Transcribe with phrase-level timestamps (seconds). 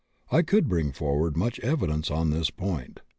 [0.31, 3.01] I could bring forward much evidence on this point.